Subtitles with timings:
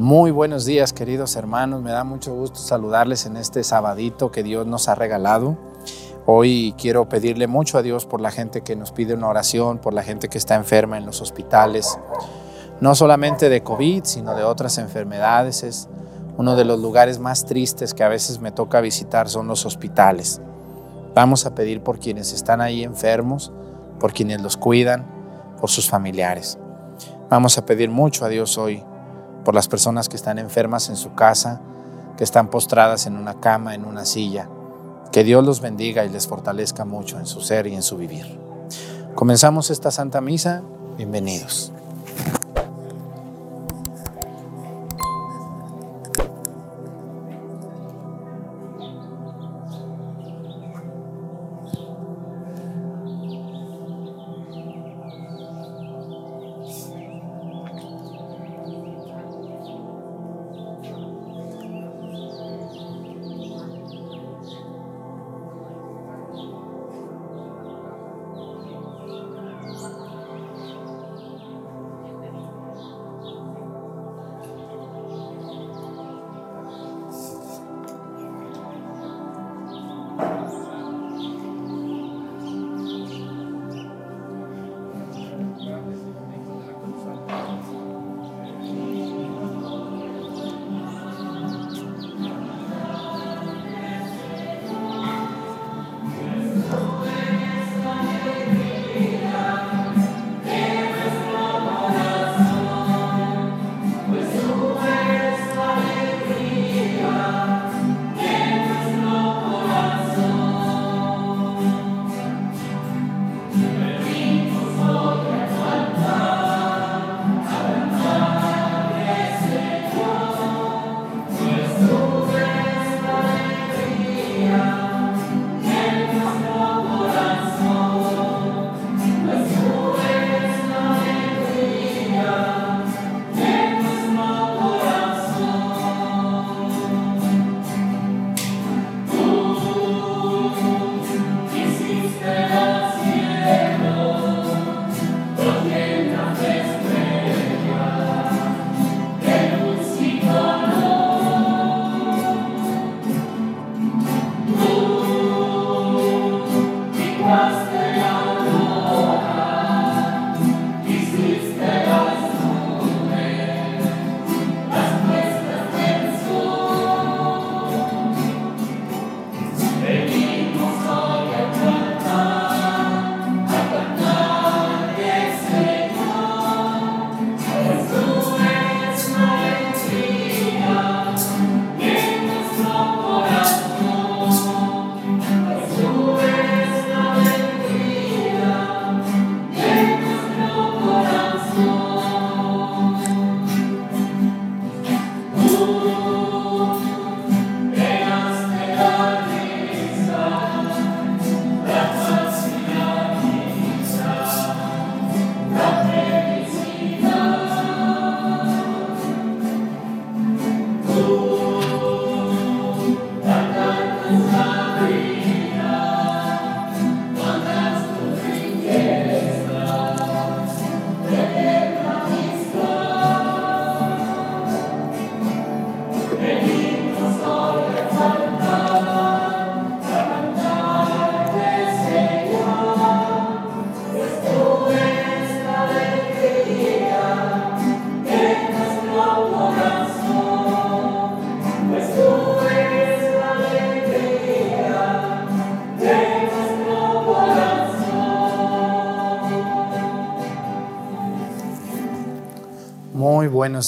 [0.00, 1.82] Muy buenos días, queridos hermanos.
[1.82, 5.58] Me da mucho gusto saludarles en este sabadito que Dios nos ha regalado.
[6.24, 9.92] Hoy quiero pedirle mucho a Dios por la gente que nos pide una oración, por
[9.92, 11.98] la gente que está enferma en los hospitales,
[12.80, 15.62] no solamente de COVID, sino de otras enfermedades.
[15.64, 15.86] Es
[16.38, 20.40] uno de los lugares más tristes que a veces me toca visitar son los hospitales.
[21.14, 23.52] Vamos a pedir por quienes están ahí enfermos,
[23.98, 25.04] por quienes los cuidan,
[25.60, 26.58] por sus familiares.
[27.28, 28.82] Vamos a pedir mucho a Dios hoy
[29.44, 31.60] por las personas que están enfermas en su casa,
[32.16, 34.48] que están postradas en una cama, en una silla.
[35.12, 38.38] Que Dios los bendiga y les fortalezca mucho en su ser y en su vivir.
[39.14, 40.62] Comenzamos esta Santa Misa.
[40.96, 41.72] Bienvenidos.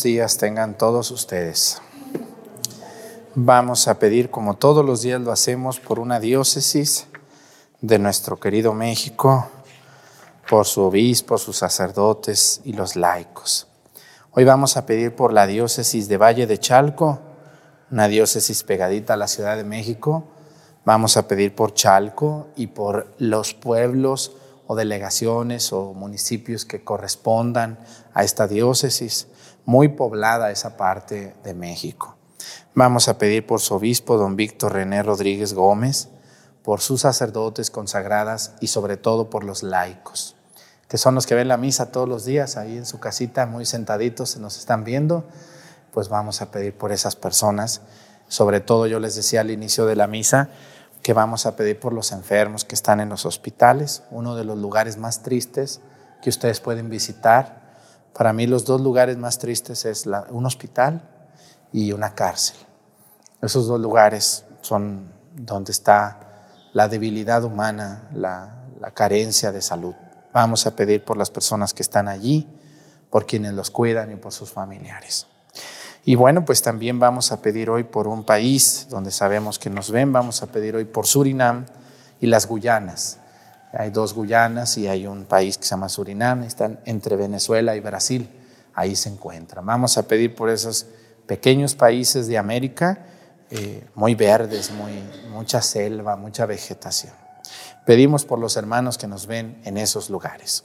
[0.00, 1.82] Días tengan todos ustedes.
[3.34, 7.08] Vamos a pedir, como todos los días lo hacemos, por una diócesis
[7.80, 9.48] de nuestro querido México,
[10.48, 13.66] por su obispo, sus sacerdotes y los laicos.
[14.30, 17.18] Hoy vamos a pedir por la diócesis de Valle de Chalco,
[17.90, 20.24] una diócesis pegadita a la Ciudad de México.
[20.84, 24.32] Vamos a pedir por Chalco y por los pueblos
[24.66, 27.78] o delegaciones o municipios que correspondan
[28.14, 29.28] a esta diócesis
[29.64, 32.16] muy poblada esa parte de México.
[32.74, 36.08] Vamos a pedir por su obispo, don Víctor René Rodríguez Gómez,
[36.62, 40.36] por sus sacerdotes consagradas y sobre todo por los laicos,
[40.88, 43.66] que son los que ven la misa todos los días ahí en su casita, muy
[43.66, 45.24] sentaditos, se nos están viendo.
[45.92, 47.82] pues vamos a pedir por esas personas.
[48.26, 50.48] Sobre todo yo les decía al inicio de la misa
[51.02, 54.58] que vamos a pedir por los enfermos que están en los hospitales, uno de los
[54.58, 55.80] lugares más tristes
[56.22, 57.74] que ustedes pueden visitar.
[58.12, 61.08] Para mí los dos lugares más tristes es un hospital
[61.72, 62.56] y una cárcel.
[63.40, 66.20] Esos dos lugares son donde está
[66.72, 68.58] la debilidad humana, la,
[68.94, 69.94] carencia de salud.
[70.32, 72.48] Vamos a pedir por las personas que están allí,
[73.10, 75.28] por quienes los cuidan y por sus familiares.
[76.04, 79.90] Y bueno, pues también vamos a pedir hoy por un país donde sabemos que nos
[79.90, 81.66] ven, vamos a pedir hoy por Surinam
[82.20, 83.18] y las Guyanas.
[83.72, 87.80] Hay dos Guyanas y hay un país que se llama Surinam, están entre Venezuela y
[87.80, 88.28] Brasil,
[88.74, 89.64] ahí se encuentran.
[89.64, 90.86] Vamos a pedir por esos
[91.26, 93.06] pequeños países de América,
[93.50, 94.92] eh, muy verdes, muy,
[95.30, 97.12] mucha selva, mucha vegetación.
[97.86, 100.64] Pedimos por los hermanos que nos ven en esos lugares.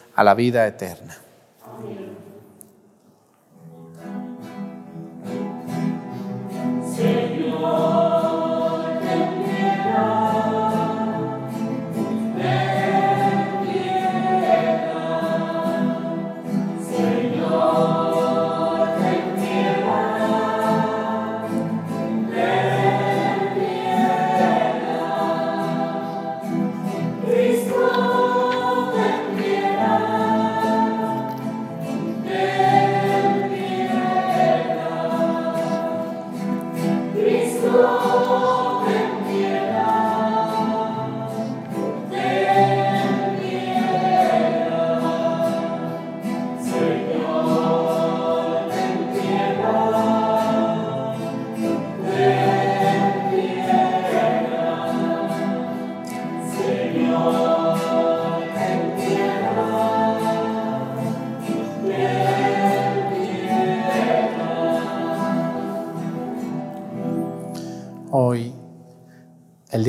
[0.23, 1.17] la vida eterna.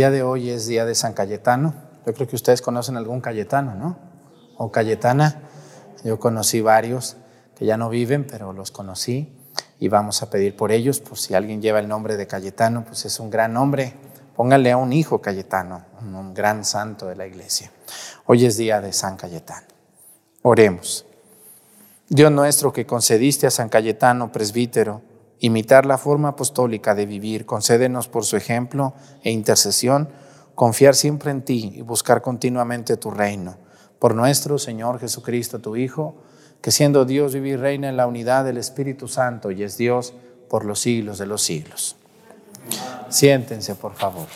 [0.02, 1.74] Día de hoy es día de San Cayetano.
[2.04, 3.96] Yo creo que ustedes conocen algún Cayetano, ¿no?
[4.56, 5.42] O Cayetana.
[6.02, 7.16] Yo conocí varios
[7.54, 9.32] que ya no viven, pero los conocí
[9.78, 10.98] y vamos a pedir por ellos.
[10.98, 13.94] Por si alguien lleva el nombre de Cayetano, pues es un gran nombre.
[14.34, 17.70] Póngale a un hijo Cayetano, un gran santo de la iglesia.
[18.26, 19.68] Hoy es día de San Cayetano.
[20.42, 21.06] Oremos.
[22.08, 25.00] Dios nuestro que concediste a San Cayetano, presbítero,
[25.42, 28.94] imitar la forma apostólica de vivir, concédenos por su ejemplo
[29.24, 30.08] e intercesión,
[30.54, 33.56] confiar siempre en ti y buscar continuamente tu reino.
[33.98, 36.14] Por nuestro Señor Jesucristo, tu Hijo,
[36.60, 40.14] que siendo Dios vive y reina en la unidad del Espíritu Santo y es Dios
[40.48, 41.96] por los siglos de los siglos.
[43.08, 44.28] Siéntense, por favor.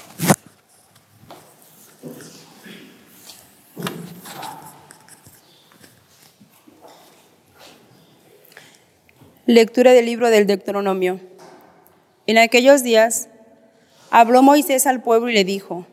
[9.48, 11.20] Lectura del libro del Deuteronomio.
[12.26, 13.28] En aquellos días
[14.10, 15.86] habló Moisés al pueblo y le dijo,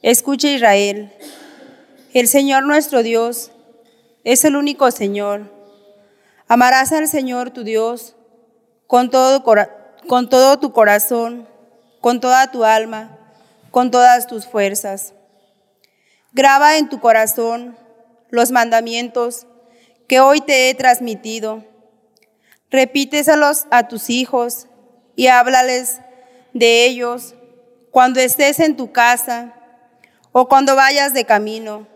[0.00, 1.12] Escucha Israel,
[2.14, 3.50] el Señor nuestro Dios
[4.22, 5.50] es el único Señor.
[6.46, 8.14] Amarás al Señor tu Dios
[8.86, 9.42] con todo,
[10.06, 11.48] con todo tu corazón,
[12.00, 13.18] con toda tu alma,
[13.72, 15.14] con todas tus fuerzas.
[16.32, 17.76] Graba en tu corazón
[18.30, 19.48] los mandamientos
[20.06, 21.64] que hoy te he transmitido
[22.70, 24.66] repíteselos a tus hijos
[25.14, 26.00] y háblales
[26.52, 27.34] de ellos
[27.90, 29.54] cuando estés en tu casa
[30.32, 31.86] o cuando vayas de camino,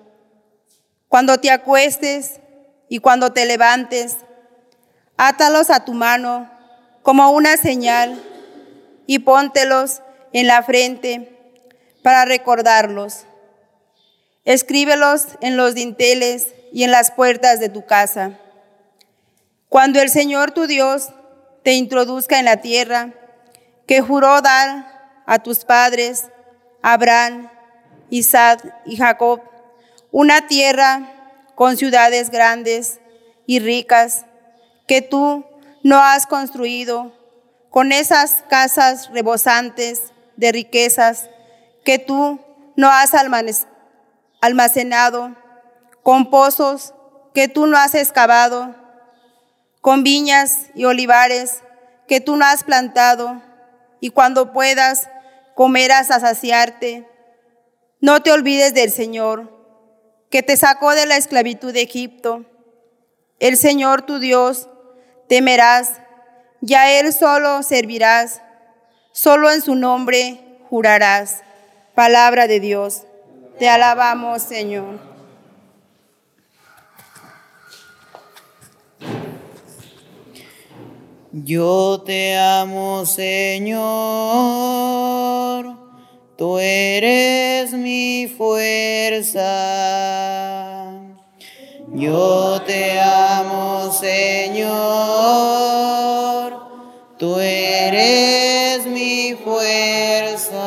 [1.08, 2.40] cuando te acuestes
[2.88, 4.16] y cuando te levantes.
[5.16, 6.50] Átalos a tu mano
[7.02, 8.22] como una señal
[9.06, 11.36] y póntelos en la frente
[12.02, 13.26] para recordarlos.
[14.44, 18.38] Escríbelos en los dinteles y en las puertas de tu casa
[19.70, 21.10] cuando el Señor tu Dios
[21.62, 23.14] te introduzca en la tierra
[23.86, 26.26] que juró dar a tus padres,
[26.82, 27.48] Abraham,
[28.10, 29.40] Isaac y Jacob,
[30.10, 32.98] una tierra con ciudades grandes
[33.46, 34.26] y ricas
[34.88, 35.46] que tú
[35.84, 37.12] no has construido,
[37.70, 41.30] con esas casas rebosantes de riquezas
[41.84, 42.40] que tú
[42.74, 43.12] no has
[44.40, 45.36] almacenado,
[46.02, 46.92] con pozos
[47.34, 48.79] que tú no has excavado,
[49.80, 51.62] con viñas y olivares
[52.06, 53.40] que tú no has plantado,
[54.00, 55.08] y cuando puedas
[55.54, 57.06] comerás a saciarte.
[58.00, 59.50] No te olvides del Señor,
[60.30, 62.46] que te sacó de la esclavitud de Egipto.
[63.38, 64.68] El Señor tu Dios
[65.28, 66.00] temerás,
[66.62, 68.42] y a Él solo servirás,
[69.12, 71.42] solo en su nombre jurarás.
[71.94, 73.02] Palabra de Dios.
[73.58, 75.09] Te alabamos, Señor.
[81.32, 83.78] Yo te amo, Señor,
[86.36, 89.46] tú eres mi fuerza.
[91.94, 94.72] Yo te amo, Señor,
[97.16, 100.58] tú eres mi fuerza.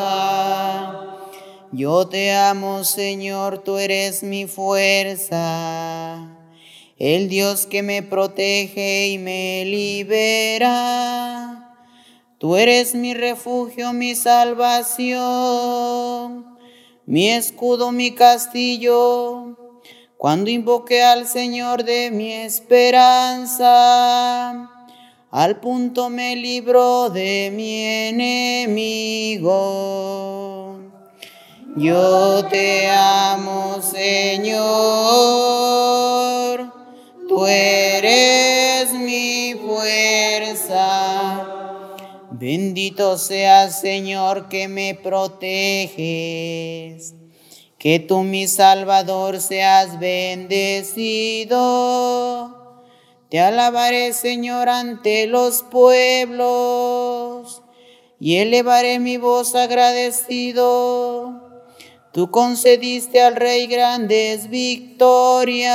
[1.74, 6.32] Yo te amo, Señor, tú eres mi fuerza
[7.03, 10.69] el Dios que me protege y me libera.
[12.38, 15.17] Tú eres mi refugio, mi salvación,
[17.05, 19.57] mi escudo, mi castillo.
[20.17, 23.69] Cuando invoqué al Señor de mi esperanza,
[25.29, 29.19] al punto me libró de mi enemigo.
[31.75, 35.33] Yo te amo, Señor
[37.33, 41.47] tú eres mi fuerza.
[42.31, 46.03] Bendito seas, Señor, que me proteges.
[47.79, 51.57] Que tú, mi Salvador, seas bendecido.
[53.29, 57.63] Te alabaré, Señor, ante los pueblos
[58.19, 61.41] y elevaré mi voz agradecido.
[62.11, 65.73] Tú concediste al Rey grandes victorias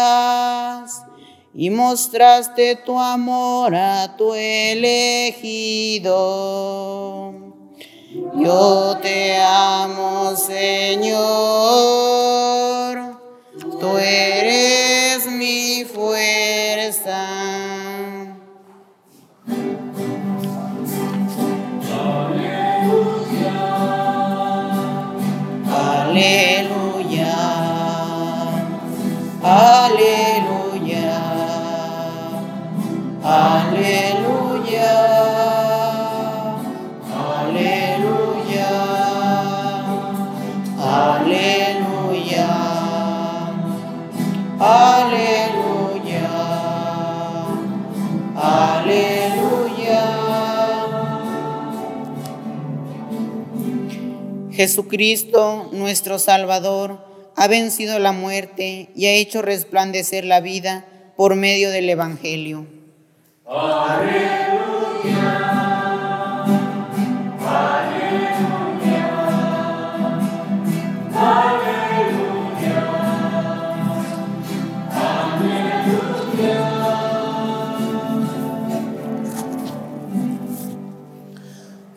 [1.54, 6.08] y mostraste tu amor a tu elegido.
[8.36, 11.18] Yo te amo, Señor,
[13.80, 17.57] tú eres mi fuerza.
[54.58, 56.98] Jesucristo, nuestro Salvador,
[57.36, 60.84] ha vencido la muerte y ha hecho resplandecer la vida
[61.16, 62.66] por medio del Evangelio.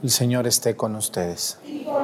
[0.03, 1.57] El Señor esté con ustedes.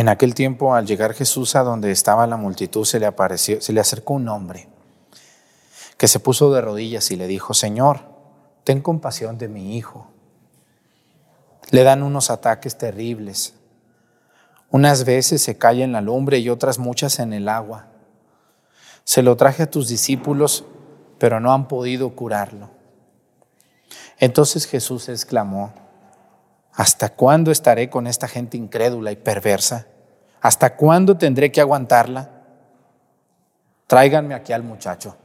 [0.00, 3.74] En aquel tiempo, al llegar Jesús a donde estaba la multitud, se le apareció, se
[3.74, 4.66] le acercó un hombre
[5.98, 8.00] que se puso de rodillas y le dijo, Señor,
[8.64, 10.10] ten compasión de mi hijo.
[11.70, 13.52] Le dan unos ataques terribles.
[14.70, 17.88] Unas veces se cae en la lumbre y otras muchas en el agua.
[19.04, 20.64] Se lo traje a tus discípulos,
[21.18, 22.70] pero no han podido curarlo.
[24.18, 25.74] Entonces Jesús exclamó,
[26.72, 29.86] ¿Hasta cuándo estaré con esta gente incrédula y perversa?
[30.40, 32.30] ¿Hasta cuándo tendré que aguantarla?
[33.86, 35.16] Tráiganme aquí al muchacho.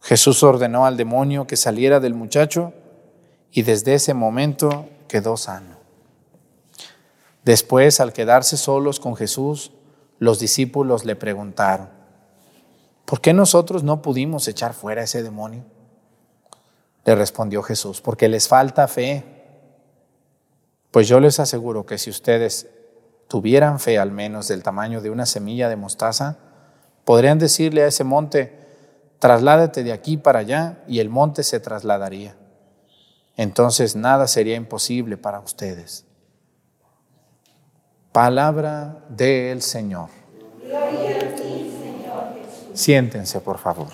[0.00, 2.72] Jesús ordenó al demonio que saliera del muchacho
[3.50, 5.76] y desde ese momento quedó sano.
[7.44, 9.72] Después, al quedarse solos con Jesús,
[10.18, 11.88] los discípulos le preguntaron,
[13.04, 15.64] ¿por qué nosotros no pudimos echar fuera ese demonio?
[17.04, 19.41] Le respondió Jesús, porque les falta fe.
[20.92, 22.68] Pues yo les aseguro que si ustedes
[23.26, 26.36] tuvieran fe al menos del tamaño de una semilla de mostaza,
[27.06, 28.58] podrían decirle a ese monte,
[29.18, 32.36] trasládate de aquí para allá y el monte se trasladaría.
[33.38, 36.04] Entonces nada sería imposible para ustedes.
[38.12, 40.10] Palabra del Señor.
[42.74, 43.88] Siéntense, por favor.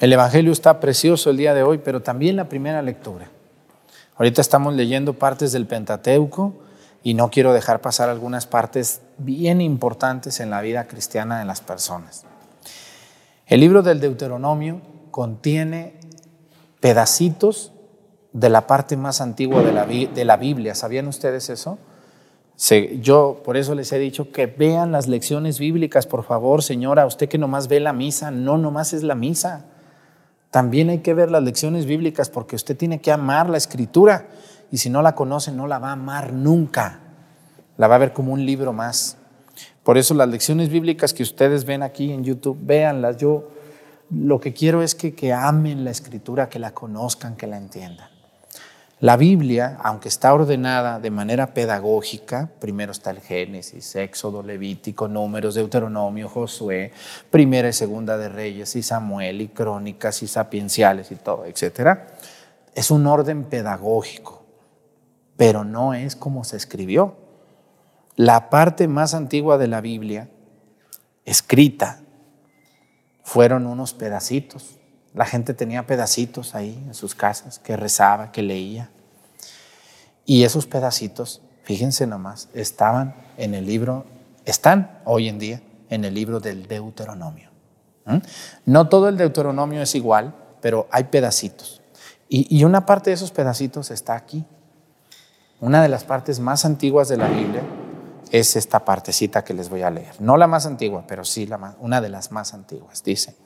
[0.00, 3.28] El Evangelio está precioso el día de hoy, pero también la primera lectura.
[4.16, 6.54] Ahorita estamos leyendo partes del Pentateuco
[7.02, 11.60] y no quiero dejar pasar algunas partes bien importantes en la vida cristiana de las
[11.60, 12.24] personas.
[13.46, 14.80] El libro del Deuteronomio
[15.10, 16.00] contiene
[16.80, 17.72] pedacitos
[18.32, 20.74] de la parte más antigua de la, de la Biblia.
[20.74, 21.78] ¿Sabían ustedes eso?
[23.00, 27.28] yo por eso les he dicho que vean las lecciones bíblicas, por favor, señora, usted
[27.28, 29.64] que nomás ve la misa, no nomás es la misa.
[30.54, 34.28] También hay que ver las lecciones bíblicas porque usted tiene que amar la escritura
[34.70, 37.00] y si no la conoce no la va a amar nunca.
[37.76, 39.16] La va a ver como un libro más.
[39.82, 43.16] Por eso las lecciones bíblicas que ustedes ven aquí en YouTube, véanlas.
[43.16, 43.48] Yo
[44.10, 48.13] lo que quiero es que, que amen la escritura, que la conozcan, que la entiendan.
[49.04, 55.56] La Biblia, aunque está ordenada de manera pedagógica, primero está el Génesis, Éxodo, Levítico, Números,
[55.56, 56.90] Deuteronomio, Josué,
[57.30, 61.98] Primera y Segunda de Reyes, y Samuel, y Crónicas, y Sapienciales, y todo, etc.
[62.74, 64.46] Es un orden pedagógico,
[65.36, 67.14] pero no es como se escribió.
[68.16, 70.30] La parte más antigua de la Biblia,
[71.26, 72.00] escrita,
[73.22, 74.78] fueron unos pedacitos
[75.14, 78.90] la gente tenía pedacitos ahí en sus casas que rezaba, que leía.
[80.24, 84.04] Y esos pedacitos, fíjense nomás, estaban en el libro,
[84.44, 85.60] están hoy en día
[85.90, 87.50] en el libro del Deuteronomio.
[88.66, 91.80] No todo el Deuteronomio es igual, pero hay pedacitos.
[92.28, 94.44] Y, y una parte de esos pedacitos está aquí.
[95.60, 97.62] Una de las partes más antiguas de la Biblia
[98.30, 100.14] es esta partecita que les voy a leer.
[100.20, 103.02] No la más antigua, pero sí la una de las más antiguas.
[103.04, 103.36] Dice,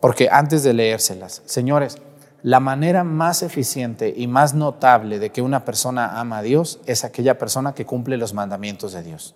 [0.00, 1.98] porque antes de leérselas, señores,
[2.46, 7.02] la manera más eficiente y más notable de que una persona ama a Dios es
[7.02, 9.34] aquella persona que cumple los mandamientos de Dios.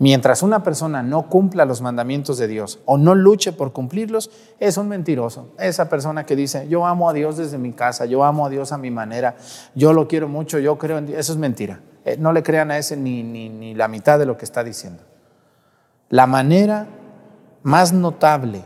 [0.00, 4.76] Mientras una persona no cumpla los mandamientos de Dios o no luche por cumplirlos, es
[4.78, 5.54] un mentiroso.
[5.60, 8.72] Esa persona que dice, yo amo a Dios desde mi casa, yo amo a Dios
[8.72, 9.36] a mi manera,
[9.76, 11.78] yo lo quiero mucho, yo creo en Dios, eso es mentira.
[12.04, 14.64] Eh, no le crean a ese ni, ni, ni la mitad de lo que está
[14.64, 15.04] diciendo.
[16.08, 16.88] La manera
[17.62, 18.64] más notable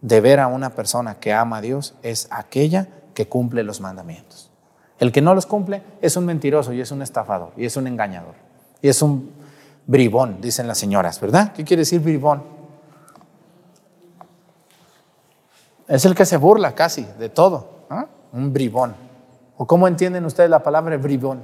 [0.00, 2.86] de ver a una persona que ama a Dios es aquella
[3.16, 4.50] que cumple los mandamientos.
[4.98, 7.86] El que no los cumple es un mentiroso y es un estafador y es un
[7.86, 8.34] engañador
[8.82, 9.32] y es un
[9.86, 11.52] bribón, dicen las señoras, ¿verdad?
[11.54, 12.42] ¿Qué quiere decir bribón?
[15.88, 17.86] Es el que se burla casi de todo,
[18.32, 18.94] un bribón.
[19.56, 21.42] ¿O cómo entienden ustedes la palabra bribón?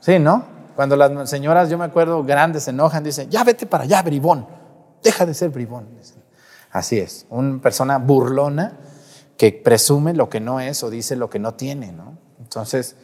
[0.00, 0.44] Sí, ¿no?
[0.74, 4.44] Cuando las señoras, yo me acuerdo, grandes se enojan, dicen, ya vete para allá, bribón,
[5.02, 5.86] deja de ser bribón.
[6.72, 8.72] Así es, una persona burlona
[9.36, 12.18] que presume lo que no es o dice lo que no tiene, ¿no?
[12.40, 12.96] Entonces,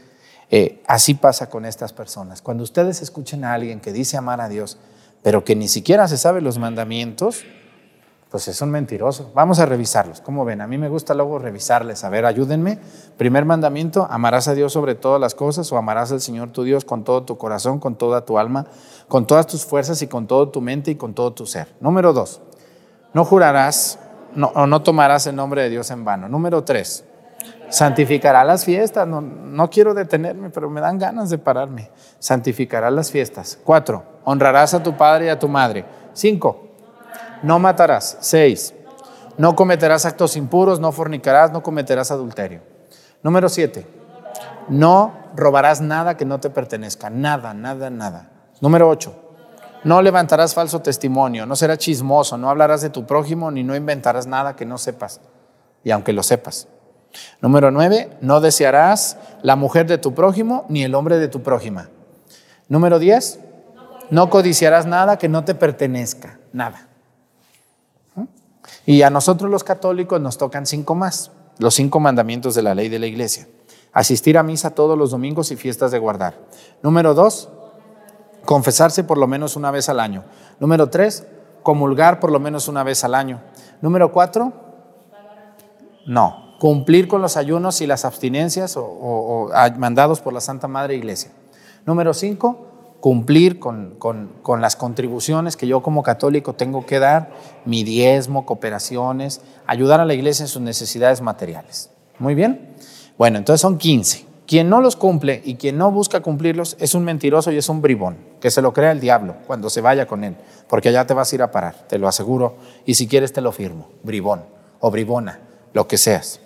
[0.51, 2.43] eh, así pasa con estas personas.
[2.43, 4.79] Cuando ustedes escuchen a alguien que dice amar a Dios,
[5.23, 7.45] pero que ni siquiera se sabe los mandamientos,
[8.31, 9.33] pues es un mentiroso.
[9.35, 10.21] Vamos a revisarlos.
[10.21, 10.61] ¿Cómo ven?
[10.61, 12.05] A mí me gusta luego revisarles.
[12.05, 12.79] A ver, ayúdenme.
[13.17, 16.85] Primer mandamiento, amarás a Dios sobre todas las cosas o amarás al Señor tu Dios
[16.85, 18.67] con todo tu corazón, con toda tu alma,
[19.09, 21.75] con todas tus fuerzas y con toda tu mente y con todo tu ser.
[21.81, 22.41] Número dos,
[23.15, 23.99] no jurarás
[24.35, 26.29] no, o no tomarás el nombre de Dios en vano.
[26.29, 27.05] Número tres,
[27.69, 29.07] santificará las fiestas.
[29.07, 31.91] No, no quiero detenerme, pero me dan ganas de pararme.
[32.19, 33.59] Santificará las fiestas.
[33.65, 35.85] Cuatro, honrarás a tu padre y a tu madre.
[36.13, 36.69] Cinco,
[37.43, 38.19] no matarás.
[38.21, 38.75] Seis,
[39.39, 42.61] no cometerás actos impuros, no fornicarás, no cometerás adulterio.
[43.23, 43.87] Número siete,
[44.69, 47.11] no robarás nada que no te pertenezca.
[47.11, 48.31] Nada, nada, nada.
[48.61, 49.20] Número ocho,
[49.85, 54.27] no levantarás falso testimonio, no serás chismoso, no hablarás de tu prójimo, ni no inventarás
[54.27, 55.21] nada que no sepas,
[55.85, 56.69] y aunque lo sepas.
[57.41, 61.89] Número nueve, no desearás la mujer de tu prójimo, ni el hombre de tu prójima.
[62.69, 63.41] Número diez,
[64.11, 66.89] no codiciarás nada que no te pertenezca, nada.
[68.15, 68.25] ¿Mm?
[68.87, 72.89] Y a nosotros los católicos nos tocan cinco más, los cinco mandamientos de la ley
[72.89, 73.49] de la iglesia.
[73.93, 76.39] Asistir a misa todos los domingos y fiestas de guardar.
[76.83, 77.49] Número dos,
[78.45, 80.25] confesarse por lo menos una vez al año.
[80.59, 81.27] Número tres,
[81.63, 83.41] comulgar por lo menos una vez al año.
[83.81, 84.53] Número cuatro,
[86.07, 91.31] no, cumplir con los ayunos y las abstinencias o, mandados por la Santa Madre Iglesia.
[91.87, 92.67] Número cinco,
[93.01, 97.31] cumplir con, con, las contribuciones que yo como católico tengo que dar,
[97.65, 101.91] mi diezmo, cooperaciones, ayudar a la iglesia en sus necesidades materiales.
[102.19, 102.75] Muy bien.
[103.17, 104.30] Bueno, entonces son 15.
[104.51, 107.81] Quien no los cumple y quien no busca cumplirlos es un mentiroso y es un
[107.81, 110.35] bribón, que se lo crea el diablo cuando se vaya con él,
[110.69, 113.43] porque allá te vas a ir a parar, te lo aseguro, y si quieres te
[113.43, 114.43] lo firmo, bribón
[114.81, 115.39] o bribona,
[115.73, 116.41] lo que seas.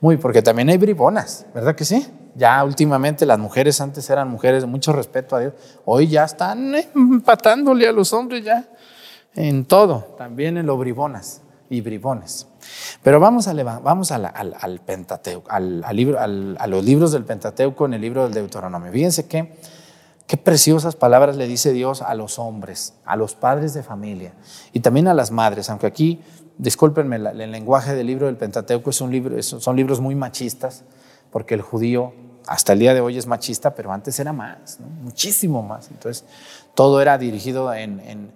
[0.00, 2.06] Muy, porque también hay bribonas, ¿verdad que sí?
[2.34, 5.52] Ya últimamente las mujeres antes eran mujeres de mucho respeto a Dios,
[5.84, 8.66] hoy ya están empatándole a los hombres ya
[9.34, 12.46] en todo, también en lo bribonas y bribones.
[13.02, 18.00] Pero vamos, a, vamos al, Pentateuco, al, libro, a los libros del Pentateuco en el
[18.00, 18.92] libro del Deuteronomio.
[18.92, 19.56] Fíjense que
[20.26, 24.32] qué preciosas palabras le dice Dios a los hombres, a los padres de familia
[24.72, 26.20] y también a las madres, aunque aquí
[26.58, 30.84] discúlpenme, el lenguaje del libro del Pentateuco es un libro, son libros muy machistas,
[31.30, 32.12] porque el judío
[32.46, 35.90] hasta el día de hoy es machista, pero antes era más, muchísimo más.
[35.90, 36.24] Entonces,
[36.74, 38.32] todo era dirigido en,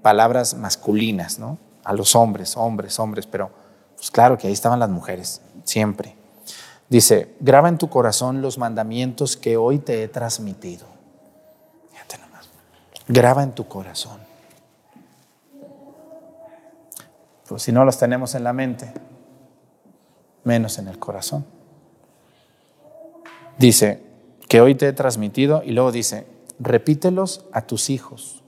[0.00, 1.58] palabras masculinas, ¿no?
[1.84, 3.50] a los hombres, hombres, hombres, pero
[3.98, 6.14] pues claro que ahí estaban las mujeres, siempre.
[6.88, 10.86] Dice, graba en tu corazón los mandamientos que hoy te he transmitido.
[11.90, 12.48] Fíjate nomás.
[13.08, 14.20] Graba en tu corazón.
[17.48, 18.92] Pues si no los tenemos en la mente,
[20.44, 21.44] menos en el corazón.
[23.58, 24.00] Dice
[24.48, 26.28] que hoy te he transmitido y luego dice,
[26.60, 28.44] repítelos a tus hijos.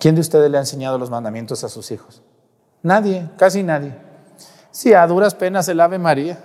[0.00, 2.22] ¿Quién de ustedes le ha enseñado los mandamientos a sus hijos?
[2.82, 3.94] Nadie, casi nadie.
[4.70, 6.38] Sí, a duras penas el Ave María,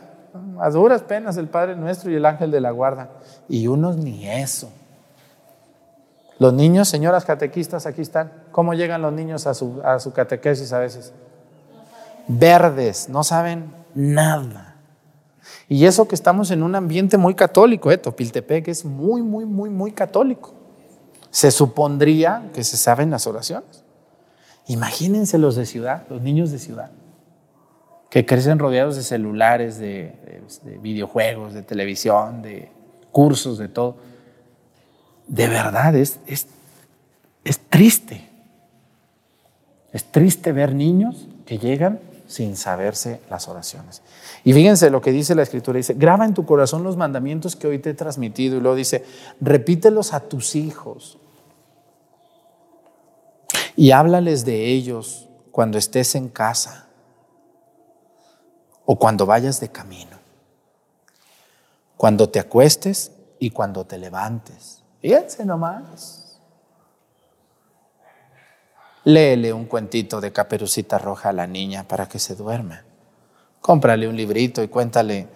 [0.60, 3.10] a duras penas el Padre Nuestro y el Ángel de la Guarda.
[3.48, 4.70] Y unos ni eso.
[6.40, 8.32] Los niños, señoras catequistas, aquí están.
[8.52, 11.14] ¿Cómo llegan los niños a su, a su catequesis a veces?
[12.28, 14.76] Verdes, no saben nada.
[15.68, 17.98] Y eso que estamos en un ambiente muy católico, ¿eh?
[17.98, 20.54] Topiltepec es muy, muy, muy, muy católico.
[21.32, 23.84] Se supondría que se saben las oraciones.
[24.68, 26.92] Imagínense los de ciudad, los niños de ciudad,
[28.10, 30.14] que crecen rodeados de celulares, de
[30.82, 32.72] videojuegos, de televisión, de
[33.12, 33.98] cursos, de todo
[35.28, 36.48] de verdad es, es,
[37.44, 38.28] es triste.
[39.92, 44.02] Es triste ver niños que llegan sin saberse las oraciones.
[44.44, 47.68] Y fíjense lo que dice la escritura, dice, graba en tu corazón los mandamientos que
[47.68, 49.06] hoy te he transmitido y luego dice,
[49.40, 51.18] repítelos a tus hijos
[53.78, 56.88] y háblales de ellos cuando estés en casa
[58.86, 60.18] o cuando vayas de camino,
[61.96, 66.42] cuando te acuestes y cuando te levantes Fíjense nomás.
[69.04, 72.84] Léele un cuentito de caperucita roja a la niña para que se duerma.
[73.62, 75.28] Cómprale un librito y cuéntale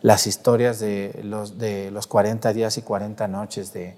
[0.00, 3.96] las, historias de los, de los 40 días y 40 noches de,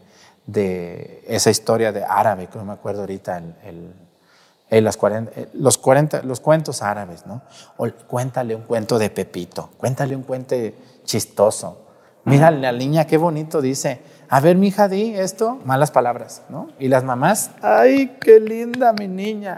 [0.53, 6.23] de esa historia de árabe, que no me acuerdo ahorita, el, las 40, los, 40,
[6.23, 7.43] los cuentos árabes, ¿no?
[7.77, 10.57] O cuéntale un cuento de Pepito, cuéntale un cuento
[11.05, 11.91] chistoso,
[12.25, 16.69] Mira, la niña qué bonito dice, a ver, mi hija, di esto, malas palabras, ¿no?
[16.79, 19.57] Y las mamás, ay, qué linda mi niña,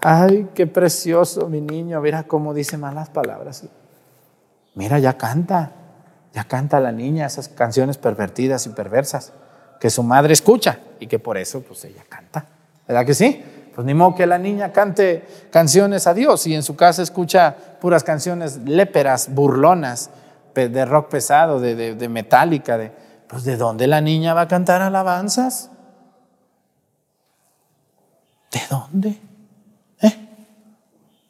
[0.00, 3.64] ay, qué precioso mi niño, mira cómo dice malas palabras.
[4.76, 5.72] Mira, ya canta,
[6.32, 9.32] ya canta la niña esas canciones pervertidas y perversas
[9.80, 12.46] que su madre escucha y que por eso, pues ella canta,
[12.86, 13.42] ¿verdad que sí?
[13.74, 17.54] Pues ni modo que la niña cante canciones a Dios y en su casa escucha
[17.80, 20.10] puras canciones léperas, burlonas,
[20.66, 22.90] de rock pesado, de, de, metálica, de,
[23.28, 25.70] pues ¿de dónde la niña va a cantar alabanzas?
[28.50, 29.20] ¿De dónde?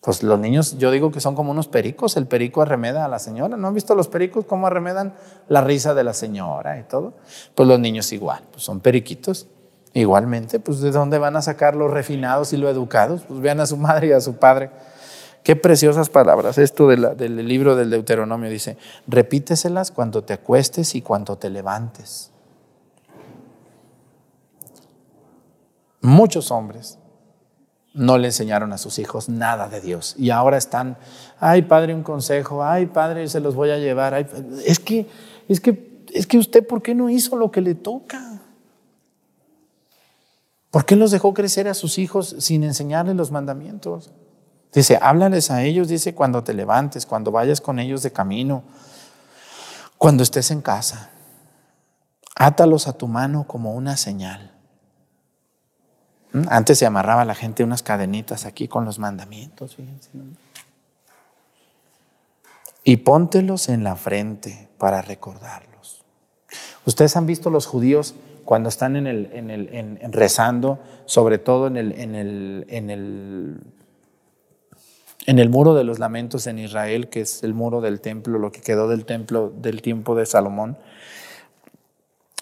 [0.09, 3.19] Pues los niños, yo digo que son como unos pericos, el perico arremeda a la
[3.19, 5.13] señora, ¿no han visto los pericos cómo arremedan
[5.49, 7.13] la risa de la señora y todo?
[7.55, 9.49] Pues los niños igual, pues son periquitos.
[9.93, 13.25] Igualmente, pues ¿de dónde van a sacar los refinados y los educados?
[13.29, 14.71] Pues vean a su madre y a su padre
[15.43, 16.57] Qué preciosas palabras.
[16.57, 22.31] Esto del libro del Deuteronomio dice, repíteselas cuando te acuestes y cuando te levantes.
[26.01, 26.99] Muchos hombres
[27.99, 30.97] no le enseñaron a sus hijos nada de Dios y ahora están,
[31.41, 34.15] ay padre, un consejo, ay padre, se los voy a llevar.
[34.65, 35.07] es que,
[35.49, 38.41] es que, es que usted, ¿por qué no hizo lo que le toca?
[40.71, 44.13] ¿Por qué los dejó crecer a sus hijos sin enseñarles los mandamientos?
[44.73, 48.63] Dice, háblales a ellos, dice, cuando te levantes, cuando vayas con ellos de camino,
[49.97, 51.11] cuando estés en casa.
[52.37, 54.58] Átalos a tu mano como una señal.
[56.33, 56.43] ¿Mm?
[56.49, 60.11] Antes se amarraba la gente unas cadenitas aquí con los mandamientos, fíjense.
[62.85, 66.05] Y póntelos en la frente para recordarlos.
[66.87, 68.15] Ustedes han visto los judíos
[68.45, 73.61] cuando están en el, en el, rezando, sobre todo en el, en, el, en, el,
[75.27, 78.51] en el muro de los lamentos en Israel, que es el muro del templo, lo
[78.51, 80.79] que quedó del templo del tiempo de Salomón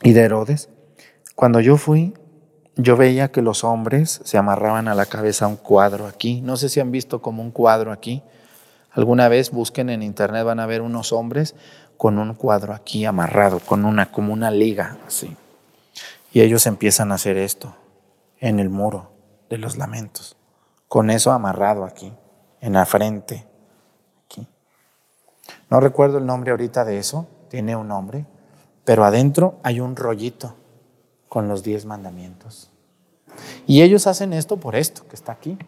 [0.04, 0.68] y de Herodes.
[1.34, 2.14] Cuando yo fui,
[2.76, 6.42] yo veía que los hombres se amarraban a la cabeza un cuadro aquí.
[6.42, 8.22] No sé si han visto como un cuadro aquí.
[8.92, 11.54] Alguna vez busquen en internet, van a ver unos hombres
[11.96, 15.34] con un cuadro aquí amarrado, con una, como una liga, así.
[16.32, 17.74] Y ellos empiezan a hacer esto
[18.38, 19.10] en el muro
[19.48, 20.36] de los lamentos,
[20.88, 22.12] con eso amarrado aquí,
[22.60, 23.46] en la frente,
[24.26, 24.46] aquí.
[25.70, 28.26] No recuerdo el nombre ahorita de eso, tiene un nombre,
[28.84, 30.56] pero adentro hay un rollito
[31.28, 32.70] con los diez mandamientos.
[33.66, 35.58] Y ellos hacen esto por esto que está aquí.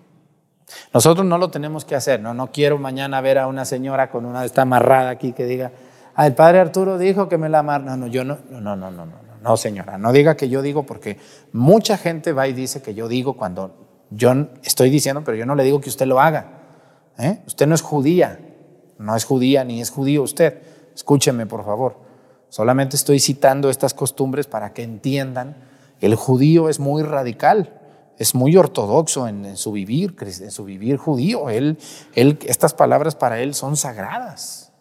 [0.92, 4.26] Nosotros no lo tenemos que hacer, no, no quiero mañana ver a una señora con
[4.26, 5.72] una de esta amarrada aquí que diga,
[6.14, 7.84] ah, el padre Arturo dijo que me la amarra.
[7.84, 10.60] No, no, yo no, no, no, no, no, no, no, señora, no diga que yo
[10.60, 11.18] digo porque
[11.52, 15.54] mucha gente va y dice que yo digo cuando yo estoy diciendo, pero yo no
[15.54, 16.58] le digo que usted lo haga.
[17.18, 17.40] ¿eh?
[17.46, 18.38] Usted no es judía,
[18.98, 20.62] no es judía ni es judío usted.
[20.94, 22.07] Escúcheme, por favor.
[22.48, 25.56] Solamente estoy citando estas costumbres para que entiendan.
[26.00, 27.78] El judío es muy radical
[28.18, 31.50] es muy ortodoxo en, su vivir, en su vivir judío.
[31.50, 31.78] Él,
[32.14, 34.72] él, estas palabras para él son sagradas.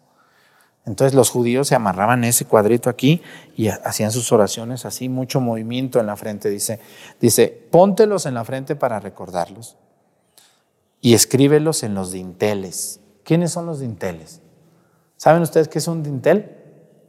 [0.84, 3.22] Entonces los judíos se amarraban ese cuadrito aquí
[3.56, 6.48] y hacían sus oraciones así, mucho movimiento en la frente.
[6.48, 6.80] Dice,
[7.20, 9.76] dice, póntelos en la frente para recordarlos
[11.00, 13.00] y escríbelos en los dinteles.
[13.22, 14.40] ¿Quiénes son los dinteles?
[15.16, 16.56] ¿Saben ustedes qué es un dintel?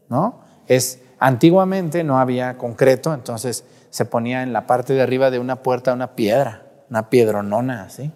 [0.09, 0.41] ¿No?
[0.69, 5.57] Es antiguamente no había concreto, entonces se ponía en la parte de arriba de una
[5.57, 8.11] puerta una piedra, una piedronona así.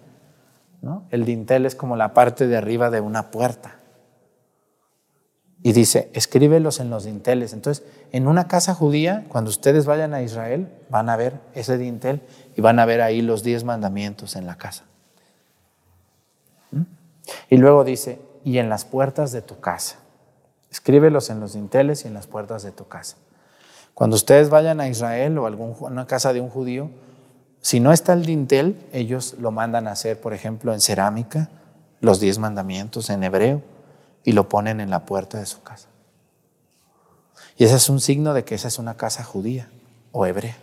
[0.80, 1.04] ¿no?
[1.10, 3.76] El dintel es como la parte de arriba de una puerta.
[5.62, 7.54] Y dice, escríbelos en los dinteles.
[7.54, 12.20] Entonces, en una casa judía, cuando ustedes vayan a Israel, van a ver ese dintel
[12.54, 14.84] y van a ver ahí los diez mandamientos en la casa.
[16.70, 16.82] ¿Mm?
[17.48, 19.96] Y luego dice, y en las puertas de tu casa.
[20.74, 23.16] Escríbelos en los dinteles y en las puertas de tu casa.
[23.94, 26.90] Cuando ustedes vayan a Israel o a una casa de un judío,
[27.60, 31.48] si no está el dintel, ellos lo mandan a hacer, por ejemplo, en cerámica,
[32.00, 33.62] los diez mandamientos en hebreo,
[34.24, 35.86] y lo ponen en la puerta de su casa.
[37.56, 39.70] Y ese es un signo de que esa es una casa judía
[40.10, 40.56] o hebrea,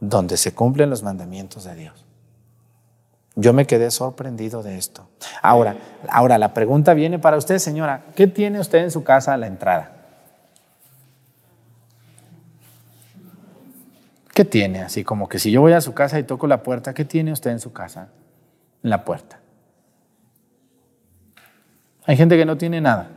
[0.00, 2.05] donde se cumplen los mandamientos de Dios.
[3.38, 5.08] Yo me quedé sorprendido de esto.
[5.42, 5.76] Ahora,
[6.08, 9.46] ahora la pregunta viene para usted, señora, ¿qué tiene usted en su casa a la
[9.46, 9.92] entrada?
[14.32, 14.80] ¿Qué tiene?
[14.80, 17.30] Así como que si yo voy a su casa y toco la puerta, ¿qué tiene
[17.30, 18.08] usted en su casa?
[18.82, 19.38] En la puerta.
[22.06, 23.08] Hay gente que no tiene nada.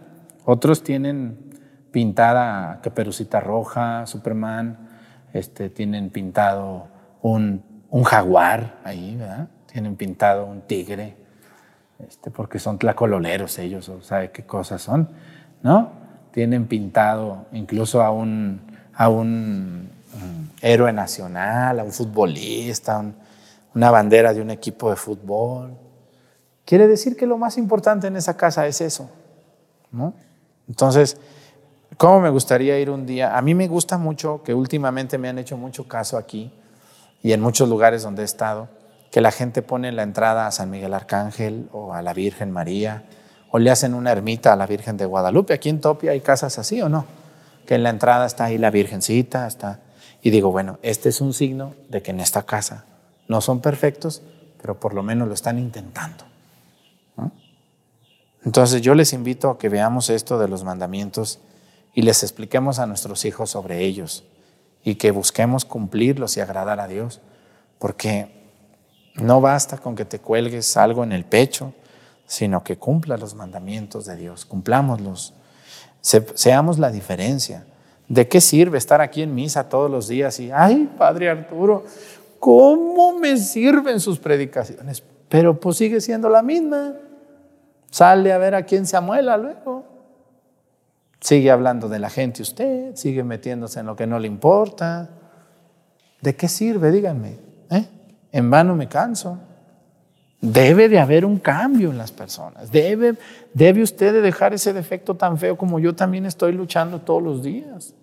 [0.43, 1.37] Otros tienen
[1.91, 4.89] pintada Caperucita Roja, Superman,
[5.31, 6.87] este, tienen pintado
[7.21, 7.63] un,
[8.03, 9.47] jaguar ahí, ¿verdad?
[9.71, 11.15] Tienen pintado un tigre,
[12.07, 15.09] este, porque son tlacololeros ellos, o sabe qué cosas son,
[15.61, 15.91] ¿no?
[16.31, 18.61] Tienen pintado incluso a un,
[18.93, 19.89] a un
[20.61, 23.03] héroe nacional, a un futbolista,
[23.75, 25.73] una bandera de un equipo de fútbol.
[26.65, 29.09] Quiere decir que lo más importante en esa casa es eso.
[29.91, 30.13] ¿no?
[30.67, 31.17] Entonces,
[31.97, 33.37] ¿cómo me gustaría ir un día?
[33.37, 36.51] A mí me gusta mucho, que últimamente me han hecho mucho caso aquí
[37.21, 38.69] y en muchos lugares donde he estado,
[39.11, 43.03] que la gente pone la entrada a San Miguel Arcángel o a la Virgen María
[43.51, 45.53] o le hacen una ermita a la Virgen de Guadalupe.
[45.53, 47.05] Aquí en Topia hay casas así o no,
[47.65, 49.79] que en la entrada está ahí la Virgencita, está
[50.21, 52.85] y digo, bueno, este es un signo de que en esta casa
[53.27, 54.21] no son perfectos,
[54.61, 56.25] pero por lo menos lo están intentando.
[58.45, 61.39] Entonces yo les invito a que veamos esto de los mandamientos
[61.93, 64.23] y les expliquemos a nuestros hijos sobre ellos
[64.83, 67.21] y que busquemos cumplirlos y agradar a Dios,
[67.79, 68.38] porque
[69.15, 71.73] no basta con que te cuelgues algo en el pecho,
[72.25, 75.33] sino que cumpla los mandamientos de Dios, cumplámoslos,
[76.01, 77.65] seamos la diferencia.
[78.07, 81.85] ¿De qué sirve estar aquí en misa todos los días y, ay, Padre Arturo,
[82.39, 85.03] ¿cómo me sirven sus predicaciones?
[85.27, 86.95] Pero pues sigue siendo la misma.
[87.91, 89.85] Sale a ver a quién se amuela luego.
[91.19, 95.09] Sigue hablando de la gente usted, sigue metiéndose en lo que no le importa.
[96.21, 96.91] ¿De qué sirve?
[96.91, 97.37] Díganme.
[97.69, 97.87] ¿eh?
[98.31, 99.37] En vano me canso.
[100.41, 102.71] Debe de haber un cambio en las personas.
[102.71, 103.15] Debe,
[103.53, 107.43] debe usted de dejar ese defecto tan feo como yo también estoy luchando todos los
[107.43, 107.93] días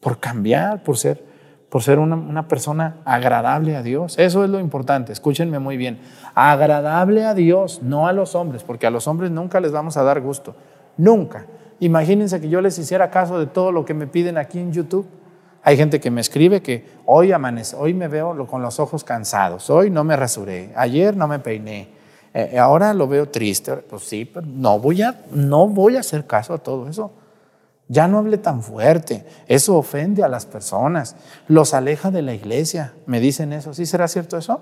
[0.00, 1.24] por cambiar, por ser,
[1.68, 4.16] por ser una, una, persona agradable a Dios.
[4.18, 5.98] Eso es lo importante, escúchenme muy bien.
[6.34, 10.04] Agradable a Dios, no a los hombres, porque a los hombres nunca les vamos a
[10.04, 10.54] dar gusto.
[10.96, 11.46] Nunca.
[11.80, 15.06] Imagínense que yo les hiciera caso de todo lo que me piden aquí en YouTube.
[15.66, 19.70] Hay gente que me escribe que hoy amanece, hoy me veo con los ojos cansados,
[19.70, 21.88] hoy no me rasuré, ayer no me peiné,
[22.34, 23.76] eh, ahora lo veo triste.
[23.76, 27.12] Pues sí, no voy, a, no voy a hacer caso a todo eso.
[27.88, 31.16] Ya no hable tan fuerte, eso ofende a las personas,
[31.48, 32.92] los aleja de la iglesia.
[33.06, 34.60] Me dicen eso, ¿sí será cierto eso?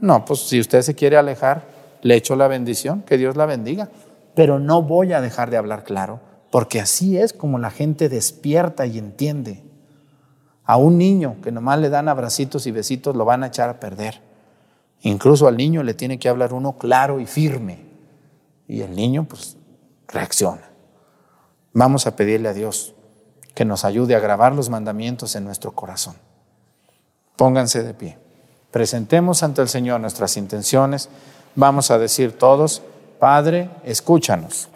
[0.00, 1.62] No, pues si usted se quiere alejar,
[2.02, 3.90] le echo la bendición, que Dios la bendiga.
[4.34, 6.18] Pero no voy a dejar de hablar claro,
[6.50, 9.71] porque así es como la gente despierta y entiende.
[10.64, 13.80] A un niño que nomás le dan abracitos y besitos lo van a echar a
[13.80, 14.20] perder.
[15.00, 17.80] Incluso al niño le tiene que hablar uno claro y firme.
[18.68, 19.56] Y el niño pues
[20.08, 20.70] reacciona.
[21.72, 22.94] Vamos a pedirle a Dios
[23.54, 26.14] que nos ayude a grabar los mandamientos en nuestro corazón.
[27.36, 28.18] Pónganse de pie.
[28.70, 31.08] Presentemos ante el Señor nuestras intenciones.
[31.54, 32.82] Vamos a decir todos,
[33.18, 34.68] Padre, escúchanos.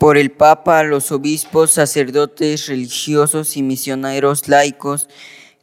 [0.00, 5.10] Por el Papa, los obispos, sacerdotes, religiosos y misioneros laicos,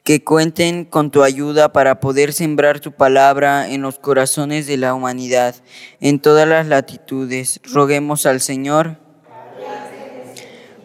[0.04, 4.93] que cuenten con tu ayuda para poder sembrar tu palabra en los corazones de la
[4.93, 5.56] humanidad,
[6.02, 7.60] en todas las latitudes.
[7.63, 9.00] Roguemos al Señor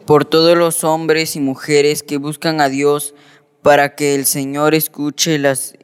[0.07, 3.15] por todos los hombres y mujeres que buscan a Dios
[3.61, 5.75] para que el Señor escuche las,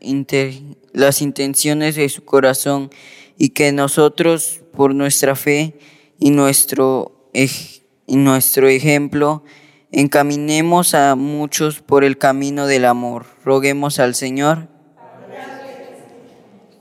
[0.94, 2.88] las intenciones de su corazón
[3.36, 5.78] y que nosotros, por nuestra fe
[6.18, 9.44] y nuestro y nuestro ejemplo,
[9.92, 13.26] encaminemos a muchos por el camino del amor.
[13.44, 14.68] Roguemos al Señor.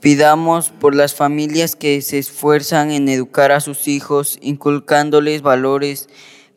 [0.00, 6.08] Pidamos por las familias que se esfuerzan en educar a sus hijos, inculcándoles valores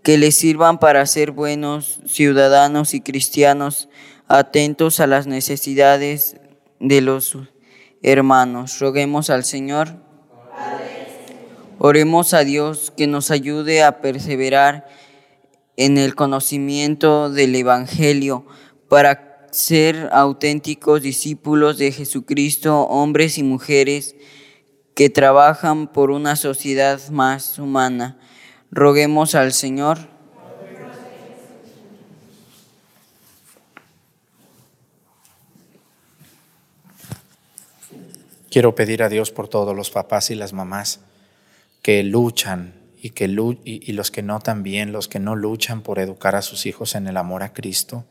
[0.04, 3.90] que les sirvan para ser buenos ciudadanos y cristianos,
[4.28, 6.38] atentos a las necesidades
[6.80, 7.38] de los
[8.04, 8.80] hermanos.
[8.80, 9.96] Roguemos al Señor.
[11.84, 14.88] Oremos a Dios que nos ayude a perseverar
[15.78, 18.46] en el conocimiento del Evangelio
[18.88, 24.16] para ser auténticos discípulos de Jesucristo, hombres y mujeres
[24.94, 28.20] que trabajan por una sociedad más humana.
[28.70, 29.98] Roguemos al Señor.
[38.52, 41.00] Quiero pedir a Dios por todos los papás y las mamás
[41.82, 43.26] que luchan y, que,
[43.64, 47.08] y, los que no también, los que no luchan por educar a sus hijos en
[47.08, 48.06] el amor a Cristo.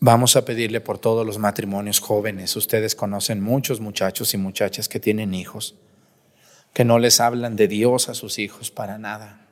[0.00, 2.56] Vamos a pedirle por todos los matrimonios jóvenes.
[2.56, 5.76] Ustedes conocen muchos muchachos y muchachas que tienen hijos,
[6.72, 9.46] que no les hablan de Dios a sus hijos para nada.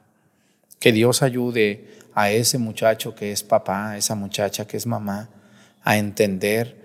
[0.81, 5.31] Que Dios ayude a ese muchacho que es papá, a esa muchacha que es mamá,
[5.83, 6.77] a entender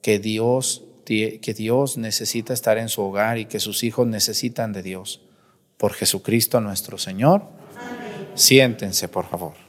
[0.00, 4.82] que Dios que Dios necesita estar en su hogar y que sus hijos necesitan de
[4.82, 5.22] Dios.
[5.76, 7.42] Por Jesucristo nuestro Señor.
[8.34, 9.67] Siéntense, por favor.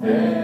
[0.00, 0.37] Yeah.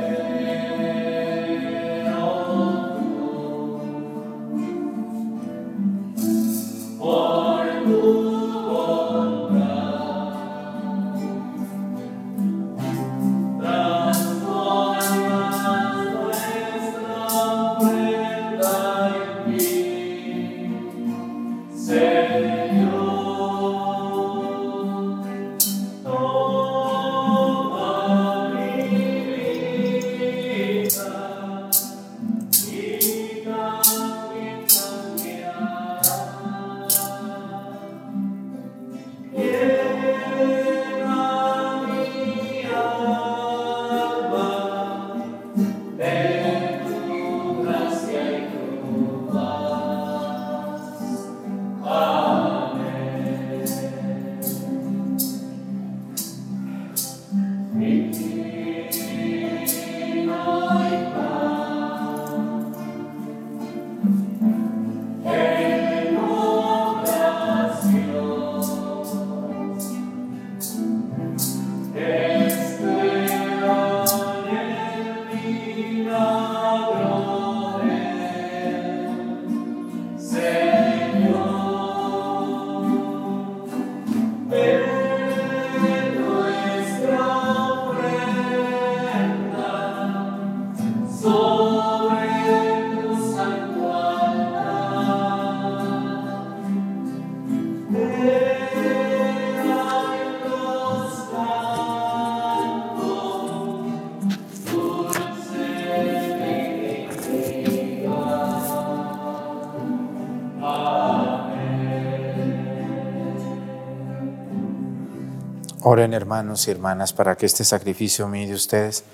[115.86, 119.04] Oren hermanos y hermanas para que este sacrificio mío de ustedes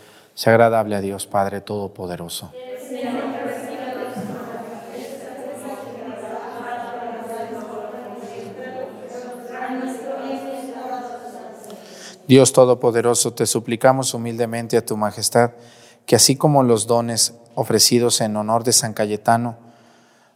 [0.41, 2.51] sea agradable a Dios Padre Todopoderoso.
[12.27, 15.51] Dios Todopoderoso, te suplicamos humildemente a tu majestad
[16.07, 19.59] que así como los dones ofrecidos en honor de San Cayetano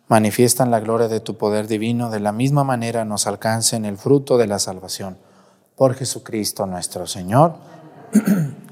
[0.08, 4.36] manifiestan la gloria de tu poder divino, de la misma manera nos alcancen el fruto
[4.36, 5.16] de la salvación.
[5.76, 7.54] Por Jesucristo nuestro Señor,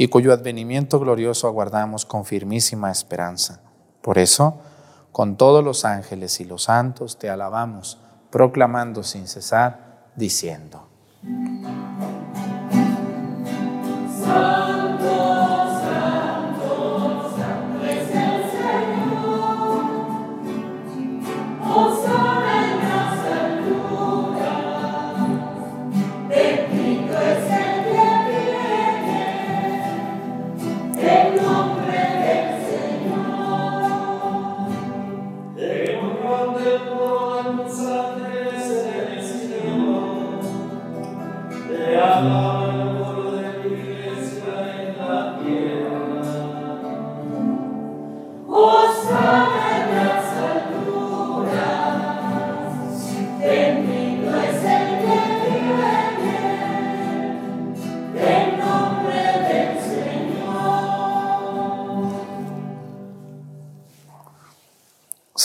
[0.00, 3.60] y cuyo advenimiento glorioso aguardamos con firmísima esperanza.
[4.00, 4.58] Por eso,
[5.12, 7.98] con todos los ángeles y los santos te alabamos,
[8.30, 10.88] proclamando sin cesar, diciendo.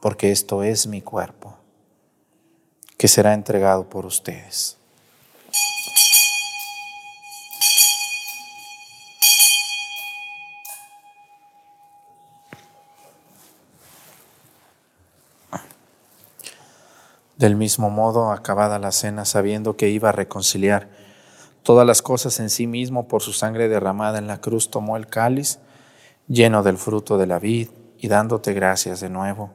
[0.00, 1.56] porque esto es mi cuerpo,
[2.96, 4.76] que será entregado por ustedes.
[17.40, 20.90] Del mismo modo, acabada la cena, sabiendo que iba a reconciliar
[21.62, 25.06] todas las cosas en sí mismo por su sangre derramada en la cruz, tomó el
[25.06, 25.58] cáliz
[26.28, 29.54] lleno del fruto de la vid y dándote gracias de nuevo,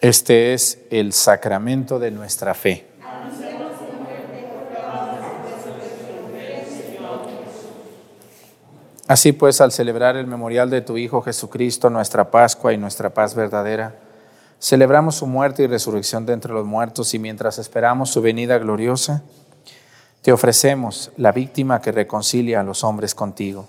[0.00, 2.86] Este es el sacramento de nuestra fe.
[9.08, 13.34] Así pues, al celebrar el memorial de tu Hijo Jesucristo, nuestra Pascua y nuestra paz
[13.34, 13.94] verdadera,
[14.60, 19.22] celebramos su muerte y resurrección de entre los muertos y mientras esperamos su venida gloriosa,
[20.20, 23.68] te ofrecemos la víctima que reconcilia a los hombres contigo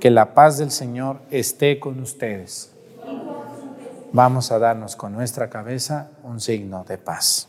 [0.00, 2.72] Que la paz del Señor esté con ustedes.
[4.12, 7.48] Vamos a darnos con nuestra cabeza un signo de paz.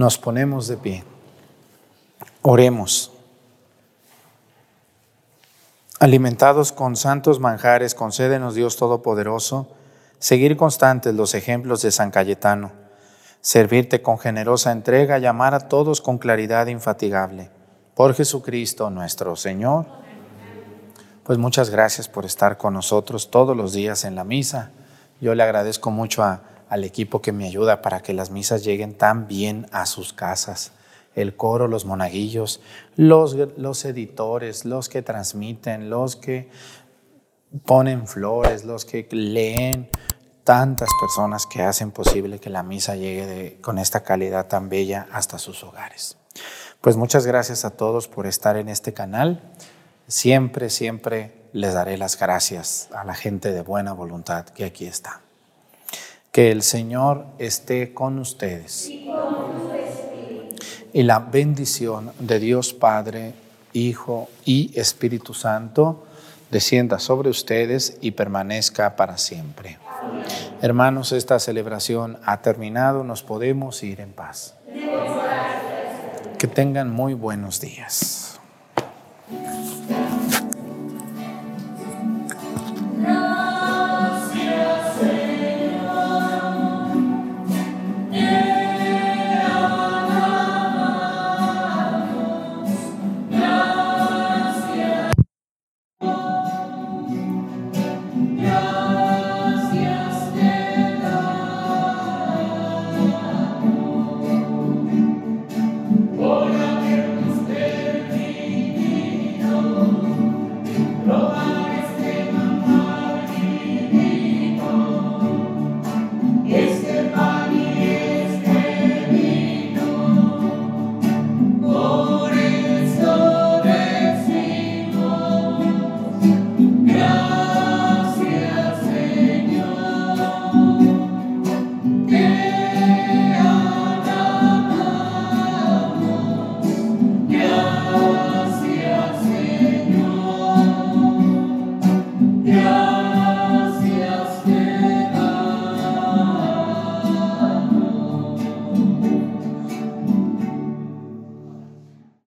[0.00, 1.04] Nos ponemos de pie.
[2.40, 3.12] Oremos.
[5.98, 9.68] Alimentados con santos manjares, concédenos Dios Todopoderoso,
[10.18, 12.72] seguir constantes los ejemplos de San Cayetano,
[13.42, 17.50] servirte con generosa entrega y amar a todos con claridad infatigable.
[17.94, 19.84] Por Jesucristo nuestro Señor.
[21.24, 24.70] Pues muchas gracias por estar con nosotros todos los días en la misa.
[25.20, 26.40] Yo le agradezco mucho a
[26.70, 30.72] al equipo que me ayuda para que las misas lleguen tan bien a sus casas.
[31.16, 32.60] El coro, los monaguillos,
[32.94, 36.48] los, los editores, los que transmiten, los que
[37.66, 39.90] ponen flores, los que leen,
[40.44, 45.38] tantas personas que hacen posible que la misa llegue con esta calidad tan bella hasta
[45.38, 46.16] sus hogares.
[46.80, 49.42] Pues muchas gracias a todos por estar en este canal.
[50.06, 55.20] Siempre, siempre les daré las gracias a la gente de buena voluntad que aquí está.
[56.32, 58.88] Que el Señor esté con ustedes.
[60.92, 63.34] Y, la bendición de Dios Padre,
[63.72, 66.06] Hijo y Espíritu Santo
[66.50, 69.78] descienda sobre ustedes y permanezca para siempre.
[70.62, 74.54] Hermanos, esta celebración ha terminado, nos podemos ir en paz.
[76.38, 78.39] Que tengan muy buenos días.